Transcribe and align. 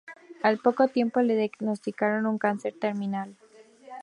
Al 0.41 0.57
poco 0.57 0.87
tiempo 0.87 1.21
le 1.21 1.35
diagnosticaron 1.37 2.25
un 2.25 2.39
cáncer 2.39 2.73
terminal. 2.73 3.37